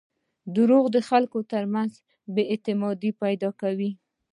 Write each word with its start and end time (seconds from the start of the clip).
•دروغ 0.55 0.85
د 0.95 0.97
خلکو 1.09 1.39
ترمنځ 1.51 1.91
بېاعتمادي 2.33 3.11
پیدا 3.21 3.49
کوي. 3.61 3.91